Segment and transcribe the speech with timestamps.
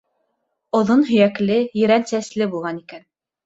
[0.79, 3.09] Оҙон һөйәкле, ерән сәсле булған икән.